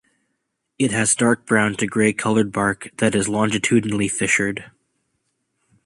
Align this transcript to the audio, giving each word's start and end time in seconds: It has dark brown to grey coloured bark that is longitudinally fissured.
It 0.79 0.91
has 0.93 1.13
dark 1.13 1.45
brown 1.45 1.75
to 1.75 1.85
grey 1.85 2.11
coloured 2.11 2.51
bark 2.51 2.89
that 2.97 3.13
is 3.13 3.29
longitudinally 3.29 4.07
fissured. 4.07 4.71